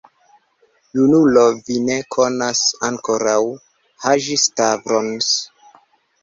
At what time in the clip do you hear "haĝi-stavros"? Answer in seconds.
4.07-5.31